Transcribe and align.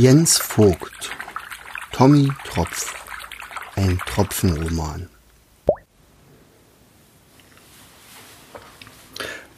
Jens 0.00 0.38
Vogt 0.38 1.10
Tommy 1.90 2.30
Tropf 2.44 2.94
Ein 3.74 3.98
Tropfenroman 4.06 5.08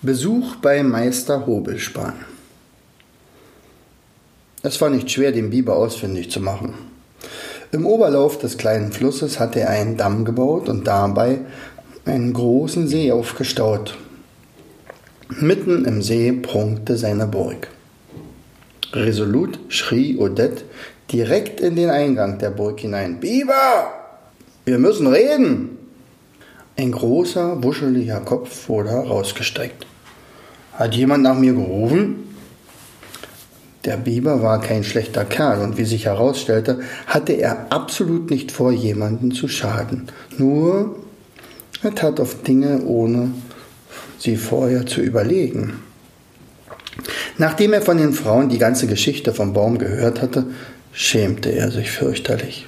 Besuch 0.01 0.57
bei 0.63 0.83
Meister 0.83 1.45
Hobelspan 1.45 2.15
Es 4.63 4.81
war 4.81 4.89
nicht 4.89 5.11
schwer, 5.11 5.33
den 5.33 5.51
Biber 5.51 5.77
ausfindig 5.77 6.31
zu 6.31 6.41
machen. 6.41 6.73
Im 7.71 7.85
Oberlauf 7.85 8.39
des 8.39 8.57
kleinen 8.57 8.93
Flusses 8.93 9.39
hatte 9.39 9.61
er 9.61 9.69
einen 9.69 9.99
Damm 9.99 10.25
gebaut 10.25 10.71
und 10.71 10.87
dabei 10.87 11.41
einen 12.07 12.33
großen 12.33 12.89
See 12.89 13.13
aufgestaut. 13.13 13.99
Mitten 15.29 15.85
im 15.85 16.01
See 16.01 16.33
prunkte 16.33 16.97
seine 16.97 17.27
Burg. 17.27 17.69
Resolut 18.93 19.59
schrie 19.69 20.17
Odette 20.19 20.65
direkt 21.13 21.61
in 21.61 21.77
den 21.77 21.91
Eingang 21.91 22.39
der 22.39 22.51
Burg 22.51 22.81
hinein. 22.81 23.21
Biber! 23.21 23.93
Wir 24.65 24.79
müssen 24.79 25.07
reden! 25.07 25.79
Ein 26.77 26.93
großer, 26.93 27.63
wuscheliger 27.63 28.21
Kopf 28.21 28.69
wurde 28.69 28.91
herausgestreckt. 28.91 29.87
Hat 30.73 30.95
jemand 30.95 31.23
nach 31.23 31.39
mir 31.39 31.53
gerufen? 31.53 32.35
Der 33.85 33.97
Biber 33.97 34.43
war 34.43 34.61
kein 34.61 34.85
schlechter 34.85 35.25
Kerl 35.25 35.61
und 35.61 35.79
wie 35.79 35.85
sich 35.85 36.07
herausstellte, 36.07 36.81
hatte 37.07 37.33
er 37.33 37.73
absolut 37.73 38.31
nicht 38.31 38.53
vor, 38.53 38.73
jemanden 38.73 39.31
zu 39.31 39.49
schaden. 39.49 40.09
Nur 40.37 40.97
er 41.83 41.95
tat 41.95 42.21
oft 42.21 42.47
Dinge, 42.47 42.83
ohne 42.85 43.33
sie 44.19 44.37
vorher 44.37 44.85
zu 44.85 45.01
überlegen. 45.01 45.83
Nachdem 47.41 47.73
er 47.73 47.81
von 47.81 47.97
den 47.97 48.13
Frauen 48.13 48.51
die 48.51 48.59
ganze 48.59 48.87
Geschichte 48.87 49.33
vom 49.33 49.55
Baum 49.55 49.79
gehört 49.79 50.21
hatte, 50.21 50.45
schämte 50.93 51.49
er 51.49 51.71
sich 51.71 51.91
fürchterlich. 51.91 52.67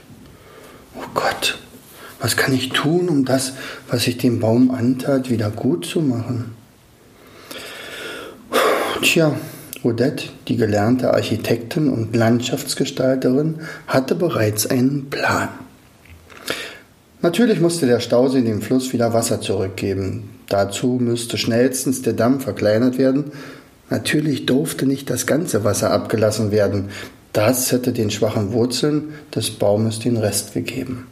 Oh 0.97 1.05
Gott, 1.13 1.59
was 2.21 2.39
kann 2.39 2.55
ich 2.55 2.71
tun, 2.71 3.11
um 3.11 3.27
das, 3.27 3.53
was 3.91 4.07
ich 4.07 4.17
dem 4.17 4.41
Baum 4.41 4.71
antat, 4.71 5.29
wieder 5.29 5.51
gut 5.51 5.85
zu 5.85 6.01
machen? 6.01 6.57
Tja, 9.03 9.37
Odette, 9.83 10.31
die 10.49 10.57
gelernte 10.57 11.13
Architektin 11.13 11.91
und 11.91 12.17
Landschaftsgestalterin, 12.17 13.57
hatte 13.87 14.15
bereits 14.15 14.67
einen 14.67 15.11
Plan. 15.11 15.51
Natürlich 17.21 17.61
musste 17.61 17.85
der 17.85 18.01
Stausee 18.01 18.41
dem 18.41 18.63
Fluss 18.63 18.95
wieder 18.95 19.13
Wasser 19.13 19.43
zurückgeben. 19.43 20.31
Dazu 20.49 20.99
müsste 20.99 21.37
schnellstens 21.37 22.01
der 22.01 22.15
Damm 22.15 22.41
verkleinert 22.41 22.97
werden, 22.97 23.33
Natürlich 23.93 24.47
durfte 24.47 24.87
nicht 24.87 25.11
das 25.11 25.27
ganze 25.27 25.65
Wasser 25.65 25.91
abgelassen 25.91 26.51
werden. 26.51 26.89
Das 27.35 27.71
hätte 27.73 27.93
den 27.93 28.11
schwachen 28.11 28.55
Wurzeln 28.55 29.13
des 29.35 29.51
Baumes 29.51 29.99
den 29.99 30.17
Rest 30.17 30.55
gegeben. 30.55 31.09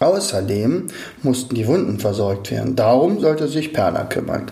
Außerdem 0.00 0.88
mussten 1.22 1.54
die 1.54 1.68
Wunden 1.68 2.00
versorgt 2.00 2.50
werden. 2.50 2.74
Darum 2.74 3.20
sollte 3.20 3.46
sich 3.46 3.72
Perla 3.72 4.02
kümmern. 4.02 4.50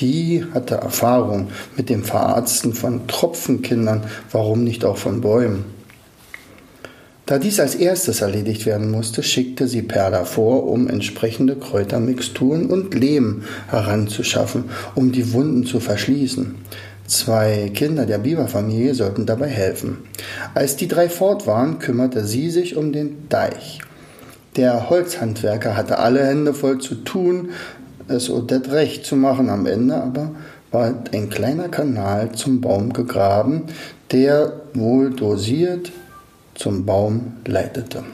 Die 0.00 0.44
hatte 0.52 0.74
Erfahrung 0.74 1.50
mit 1.76 1.88
dem 1.88 2.02
Verarzten 2.02 2.74
von 2.74 3.06
Tropfenkindern, 3.06 4.02
warum 4.32 4.64
nicht 4.64 4.84
auch 4.84 4.96
von 4.96 5.20
Bäumen. 5.20 5.77
Da 7.28 7.38
dies 7.38 7.60
als 7.60 7.74
erstes 7.74 8.22
erledigt 8.22 8.64
werden 8.64 8.90
musste, 8.90 9.22
schickte 9.22 9.68
sie 9.68 9.82
Perla 9.82 10.24
vor, 10.24 10.66
um 10.66 10.88
entsprechende 10.88 11.56
Kräutermixturen 11.56 12.70
und 12.70 12.94
Lehm 12.94 13.42
heranzuschaffen, 13.68 14.64
um 14.94 15.12
die 15.12 15.34
Wunden 15.34 15.66
zu 15.66 15.78
verschließen. 15.78 16.54
Zwei 17.06 17.70
Kinder 17.74 18.06
der 18.06 18.16
Biberfamilie 18.16 18.94
sollten 18.94 19.26
dabei 19.26 19.48
helfen. 19.48 19.98
Als 20.54 20.76
die 20.76 20.88
drei 20.88 21.10
fort 21.10 21.46
waren, 21.46 21.78
kümmerte 21.80 22.24
sie 22.24 22.48
sich 22.48 22.78
um 22.78 22.94
den 22.94 23.28
Deich. 23.28 23.80
Der 24.56 24.88
Holzhandwerker 24.88 25.76
hatte 25.76 25.98
alle 25.98 26.24
Hände 26.24 26.54
voll 26.54 26.78
zu 26.78 26.94
tun, 26.94 27.50
es 28.08 28.30
Odette 28.30 28.72
recht 28.72 29.04
zu 29.04 29.16
machen. 29.16 29.50
Am 29.50 29.66
Ende 29.66 29.96
aber 29.96 30.30
war 30.70 30.94
ein 31.12 31.28
kleiner 31.28 31.68
Kanal 31.68 32.32
zum 32.32 32.62
Baum 32.62 32.94
gegraben, 32.94 33.64
der 34.12 34.62
wohl 34.72 35.10
dosiert 35.10 35.92
zum 36.58 36.84
Baum 36.84 37.36
leitete. 37.46 38.04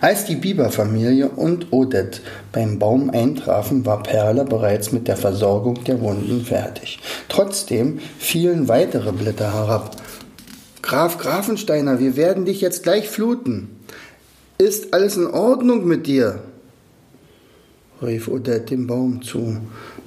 Als 0.00 0.24
die 0.24 0.36
Biberfamilie 0.36 1.28
und 1.28 1.72
Odette 1.72 2.20
beim 2.52 2.78
Baum 2.78 3.10
eintrafen, 3.10 3.84
war 3.86 4.02
Perle 4.02 4.44
bereits 4.44 4.92
mit 4.92 5.08
der 5.08 5.16
Versorgung 5.16 5.84
der 5.84 6.00
Wunden 6.00 6.44
fertig. 6.44 7.00
Trotzdem 7.28 7.98
fielen 8.18 8.68
weitere 8.68 9.12
Blätter 9.12 9.52
herab. 9.52 9.96
Graf 10.82 11.18
Grafensteiner, 11.18 11.98
wir 11.98 12.16
werden 12.16 12.44
dich 12.44 12.60
jetzt 12.60 12.82
gleich 12.82 13.08
fluten. 13.08 13.68
Ist 14.58 14.94
alles 14.94 15.16
in 15.16 15.26
Ordnung 15.26 15.86
mit 15.86 16.06
dir? 16.06 16.42
rief 18.00 18.28
Odette 18.28 18.76
dem 18.76 18.86
Baum 18.86 19.22
zu, 19.22 19.58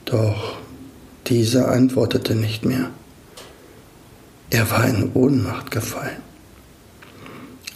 doch 0.05 0.57
dieser 1.27 1.69
antwortete 1.69 2.35
nicht 2.35 2.65
mehr. 2.65 2.89
Er 4.49 4.69
war 4.71 4.87
in 4.87 5.11
Ohnmacht 5.13 5.71
gefallen. 5.71 6.30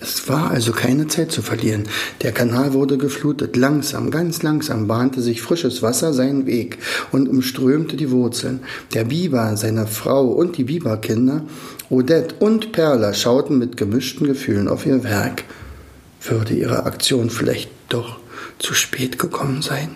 Es 0.06 0.30
war 0.30 0.52
also 0.52 0.72
keine 0.72 1.08
Zeit 1.08 1.32
zu 1.32 1.42
verlieren. 1.42 1.86
Der 2.22 2.32
Kanal 2.32 2.74
wurde 2.74 3.00
geflutet. 3.00 3.56
Langsam, 3.56 4.12
ganz 4.12 4.44
langsam 4.44 4.86
bahnte 4.88 5.20
sich 5.20 5.42
frisches 5.42 5.82
Wasser 5.82 6.14
seinen 6.14 6.46
Weg 6.46 6.78
und 7.12 7.28
umströmte 7.28 7.98
die 7.98 8.12
Wurzeln. 8.12 8.60
Der 8.94 9.06
Biber, 9.06 9.58
seine 9.58 9.88
Frau 9.88 10.28
und 10.28 10.58
die 10.58 10.66
Biberkinder, 10.66 11.44
Odette 11.90 12.36
und 12.38 12.72
Perla 12.72 13.16
schauten 13.16 13.58
mit 13.58 13.78
gemischten 13.78 14.28
Gefühlen 14.28 14.68
auf 14.68 14.86
ihr 14.86 15.04
Werk. 15.04 15.44
Würde 16.22 16.54
ihre 16.54 16.86
Aktion 16.86 17.32
vielleicht 17.32 17.72
doch 17.90 18.20
zu 18.60 18.76
spät 18.76 19.18
gekommen 19.18 19.64
sein? 19.64 19.96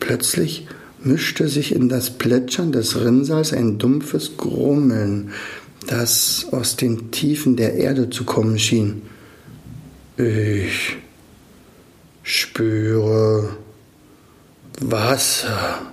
Plötzlich 0.00 0.66
mischte 0.98 1.46
sich 1.46 1.72
in 1.72 1.88
das 1.88 2.10
Plätschern 2.10 2.72
des 2.72 3.00
Rinnsals 3.00 3.52
ein 3.52 3.78
dumpfes 3.78 4.36
Grummeln 4.36 5.30
das 5.86 6.46
aus 6.52 6.76
den 6.76 7.10
Tiefen 7.10 7.56
der 7.56 7.74
Erde 7.74 8.10
zu 8.10 8.24
kommen 8.24 8.58
schien. 8.58 9.02
Ich 10.16 10.96
spüre 12.22 13.56
Wasser. 14.80 15.92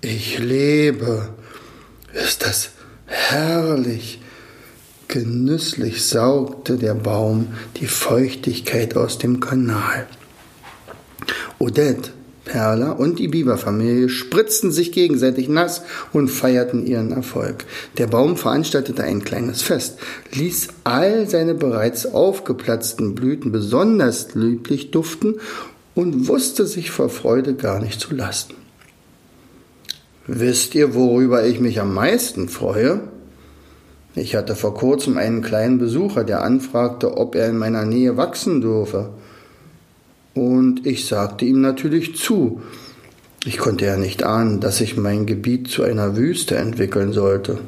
Ich 0.00 0.38
lebe. 0.38 1.34
Ist 2.12 2.44
das 2.44 2.70
herrlich. 3.06 4.20
Genüsslich 5.08 6.04
saugte 6.04 6.78
der 6.78 6.94
Baum 6.94 7.48
die 7.76 7.86
Feuchtigkeit 7.86 8.96
aus 8.96 9.18
dem 9.18 9.40
Kanal. 9.40 10.06
Odette 11.58 12.12
Perla 12.50 12.90
und 12.90 13.20
die 13.20 13.28
Biberfamilie 13.28 14.08
spritzten 14.08 14.72
sich 14.72 14.90
gegenseitig 14.90 15.48
nass 15.48 15.82
und 16.12 16.28
feierten 16.28 16.84
ihren 16.84 17.12
Erfolg. 17.12 17.64
Der 17.96 18.08
Baum 18.08 18.36
veranstaltete 18.36 19.04
ein 19.04 19.22
kleines 19.22 19.62
Fest, 19.62 19.98
ließ 20.32 20.68
all 20.82 21.28
seine 21.28 21.54
bereits 21.54 22.06
aufgeplatzten 22.06 23.14
Blüten 23.14 23.52
besonders 23.52 24.34
lieblich 24.34 24.90
duften 24.90 25.36
und 25.94 26.26
wusste 26.26 26.66
sich 26.66 26.90
vor 26.90 27.08
Freude 27.08 27.54
gar 27.54 27.80
nicht 27.80 28.00
zu 28.00 28.16
lassen. 28.16 28.54
Wisst 30.26 30.74
ihr, 30.74 30.92
worüber 30.94 31.46
ich 31.46 31.60
mich 31.60 31.80
am 31.80 31.94
meisten 31.94 32.48
freue? 32.48 33.00
Ich 34.16 34.34
hatte 34.34 34.56
vor 34.56 34.74
kurzem 34.74 35.18
einen 35.18 35.40
kleinen 35.40 35.78
Besucher, 35.78 36.24
der 36.24 36.42
anfragte, 36.42 37.16
ob 37.16 37.36
er 37.36 37.48
in 37.48 37.58
meiner 37.58 37.84
Nähe 37.84 38.16
wachsen 38.16 38.60
dürfe. 38.60 39.10
Und 40.34 40.86
ich 40.86 41.06
sagte 41.06 41.44
ihm 41.44 41.60
natürlich 41.60 42.16
zu. 42.16 42.60
Ich 43.44 43.58
konnte 43.58 43.86
ja 43.86 43.96
nicht 43.96 44.22
ahnen, 44.22 44.60
dass 44.60 44.78
sich 44.78 44.96
mein 44.96 45.26
Gebiet 45.26 45.68
zu 45.68 45.82
einer 45.82 46.16
Wüste 46.16 46.56
entwickeln 46.56 47.12
sollte. 47.12 47.58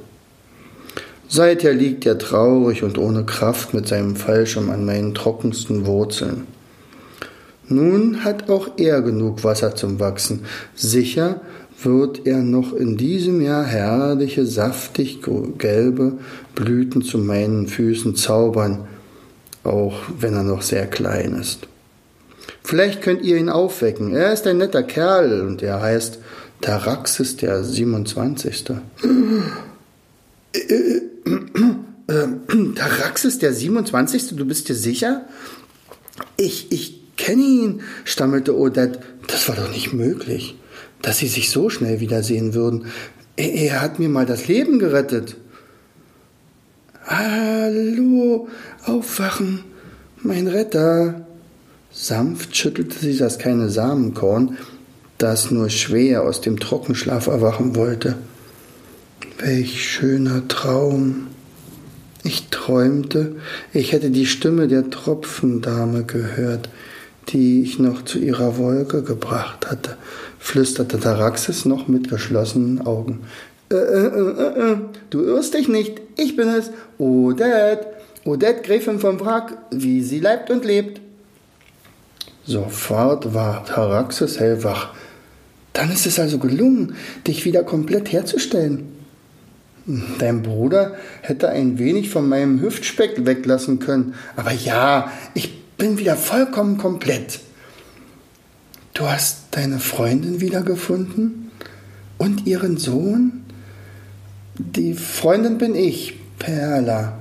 Seither 1.28 1.72
liegt 1.72 2.04
er 2.04 2.18
traurig 2.18 2.82
und 2.82 2.98
ohne 2.98 3.24
Kraft 3.24 3.72
mit 3.72 3.88
seinem 3.88 4.16
Fallschirm 4.16 4.68
an 4.68 4.84
meinen 4.84 5.14
trockensten 5.14 5.86
Wurzeln. 5.86 6.46
Nun 7.68 8.22
hat 8.22 8.50
auch 8.50 8.72
er 8.76 9.00
genug 9.00 9.42
Wasser 9.42 9.74
zum 9.74 9.98
Wachsen. 9.98 10.40
Sicher 10.74 11.40
wird 11.82 12.26
er 12.26 12.42
noch 12.42 12.74
in 12.74 12.98
diesem 12.98 13.40
Jahr 13.40 13.64
herrliche, 13.64 14.44
saftig 14.44 15.20
gelbe 15.56 16.18
Blüten 16.54 17.00
zu 17.00 17.16
meinen 17.16 17.66
Füßen 17.66 18.14
zaubern, 18.14 18.86
auch 19.64 19.94
wenn 20.20 20.34
er 20.34 20.42
noch 20.42 20.60
sehr 20.60 20.86
klein 20.86 21.34
ist. 21.40 21.66
Vielleicht 22.64 23.02
könnt 23.02 23.22
ihr 23.22 23.36
ihn 23.36 23.48
aufwecken. 23.48 24.14
Er 24.14 24.32
ist 24.32 24.46
ein 24.46 24.58
netter 24.58 24.82
Kerl 24.82 25.40
und 25.42 25.62
er 25.62 25.80
heißt 25.80 26.18
Taraxis 26.60 27.36
der 27.36 27.64
27. 27.64 28.70
Äh, 30.52 30.58
äh, 30.58 31.00
äh, 32.06 32.74
Taraxis 32.76 33.38
der 33.38 33.52
27. 33.52 34.36
Du 34.36 34.44
bist 34.44 34.68
dir 34.68 34.74
sicher? 34.74 35.26
Ich, 36.36 36.70
ich 36.70 37.16
kenne 37.16 37.42
ihn, 37.42 37.80
stammelte 38.04 38.56
Odette. 38.56 39.00
Das 39.26 39.48
war 39.48 39.56
doch 39.56 39.70
nicht 39.70 39.92
möglich, 39.92 40.56
dass 41.02 41.18
sie 41.18 41.28
sich 41.28 41.50
so 41.50 41.68
schnell 41.68 42.00
wiedersehen 42.00 42.54
würden. 42.54 42.86
Er, 43.36 43.52
er 43.54 43.82
hat 43.82 43.98
mir 43.98 44.08
mal 44.08 44.26
das 44.26 44.46
Leben 44.46 44.78
gerettet. 44.78 45.36
Hallo, 47.06 48.48
aufwachen, 48.84 49.64
mein 50.22 50.46
Retter. 50.46 51.26
Sanft 51.92 52.56
schüttelte 52.56 52.98
sie 52.98 53.18
das 53.18 53.38
kleine 53.38 53.68
Samenkorn, 53.68 54.56
das 55.18 55.50
nur 55.50 55.68
schwer 55.68 56.22
aus 56.22 56.40
dem 56.40 56.58
Trockenschlaf 56.58 57.26
erwachen 57.26 57.76
wollte. 57.76 58.16
Welch 59.38 59.84
schöner 59.84 60.48
Traum. 60.48 61.28
Ich 62.24 62.48
träumte, 62.50 63.36
ich 63.72 63.92
hätte 63.92 64.10
die 64.10 64.26
Stimme 64.26 64.68
der 64.68 64.90
Tropfendame 64.90 66.04
gehört, 66.04 66.70
die 67.28 67.62
ich 67.62 67.78
noch 67.78 68.04
zu 68.04 68.18
ihrer 68.18 68.56
Wolke 68.56 69.02
gebracht 69.02 69.70
hatte, 69.70 69.96
flüsterte 70.38 70.98
Taraxis 70.98 71.64
noch 71.64 71.88
mit 71.88 72.08
geschlossenen 72.08 72.86
Augen. 72.86 73.20
Äh, 73.70 73.74
äh, 73.74 74.06
äh, 74.06 74.72
äh, 74.72 74.76
du 75.10 75.22
irrst 75.22 75.54
dich 75.54 75.68
nicht, 75.68 76.00
ich 76.16 76.36
bin 76.36 76.48
es, 76.48 76.70
Odette, 76.98 77.86
Odette, 78.24 78.62
Gräfin 78.62 78.98
vom 78.98 79.20
Wrack, 79.20 79.56
wie 79.70 80.02
sie 80.02 80.20
leibt 80.20 80.50
und 80.50 80.64
lebt. 80.64 81.00
Sofort 82.44 83.34
war 83.34 83.64
Taraxis 83.64 84.40
hellwach. 84.40 84.94
Dann 85.72 85.90
ist 85.90 86.06
es 86.06 86.18
also 86.18 86.38
gelungen, 86.38 86.96
dich 87.26 87.44
wieder 87.44 87.62
komplett 87.62 88.12
herzustellen. 88.12 88.88
Dein 90.18 90.42
Bruder 90.42 90.94
hätte 91.22 91.48
ein 91.48 91.78
wenig 91.78 92.10
von 92.10 92.28
meinem 92.28 92.60
Hüftspeck 92.60 93.26
weglassen 93.26 93.80
können, 93.80 94.14
aber 94.36 94.52
ja, 94.52 95.10
ich 95.34 95.60
bin 95.76 95.98
wieder 95.98 96.16
vollkommen 96.16 96.78
komplett. 96.78 97.40
Du 98.94 99.08
hast 99.08 99.46
deine 99.52 99.78
Freundin 99.78 100.40
wiedergefunden 100.40 101.50
und 102.18 102.46
ihren 102.46 102.76
Sohn? 102.76 103.44
Die 104.56 104.94
Freundin 104.94 105.58
bin 105.58 105.74
ich, 105.74 106.14
Perla. 106.38 107.18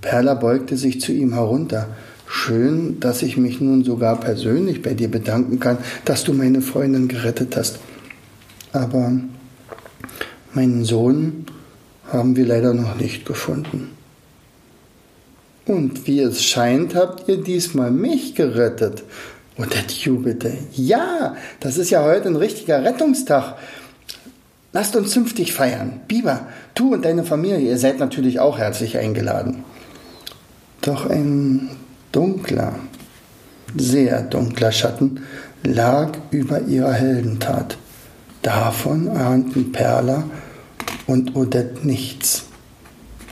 Perla 0.00 0.34
beugte 0.34 0.76
sich 0.76 1.00
zu 1.00 1.12
ihm 1.12 1.34
herunter. 1.34 1.88
Schön, 2.32 3.00
dass 3.00 3.22
ich 3.22 3.36
mich 3.36 3.60
nun 3.60 3.82
sogar 3.82 4.20
persönlich 4.20 4.82
bei 4.82 4.94
dir 4.94 5.10
bedanken 5.10 5.58
kann, 5.58 5.78
dass 6.04 6.22
du 6.22 6.32
meine 6.32 6.62
Freundin 6.62 7.08
gerettet 7.08 7.56
hast. 7.56 7.80
Aber 8.72 9.14
meinen 10.54 10.84
Sohn 10.84 11.44
haben 12.06 12.36
wir 12.36 12.46
leider 12.46 12.72
noch 12.72 12.94
nicht 12.94 13.26
gefunden. 13.26 13.90
Und 15.66 16.06
wie 16.06 16.20
es 16.20 16.44
scheint, 16.44 16.94
habt 16.94 17.28
ihr 17.28 17.38
diesmal 17.38 17.90
mich 17.90 18.36
gerettet. 18.36 19.02
Und 19.56 19.74
der 19.74 19.82
jubelte. 19.88 20.56
Ja, 20.72 21.34
das 21.58 21.78
ist 21.78 21.90
ja 21.90 22.04
heute 22.04 22.28
ein 22.28 22.36
richtiger 22.36 22.84
Rettungstag. 22.84 23.56
Lasst 24.72 24.94
uns 24.94 25.10
zünftig 25.10 25.52
feiern. 25.52 26.02
Biber, 26.06 26.46
du 26.76 26.94
und 26.94 27.04
deine 27.04 27.24
Familie, 27.24 27.58
ihr 27.58 27.76
seid 27.76 27.98
natürlich 27.98 28.38
auch 28.38 28.56
herzlich 28.56 28.98
eingeladen. 28.98 29.64
Doch 30.80 31.10
ein 31.10 31.70
dunkler, 32.12 32.74
sehr 33.76 34.22
dunkler 34.22 34.72
Schatten 34.72 35.20
lag 35.62 36.12
über 36.30 36.62
ihrer 36.62 36.92
Heldentat. 36.92 37.76
Davon 38.42 39.08
ahnten 39.08 39.72
Perla 39.72 40.24
und 41.06 41.36
Odette 41.36 41.86
nichts. 41.86 42.44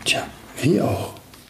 Tja, 0.05 0.23
wie 0.61 0.81
auch. 0.81 1.18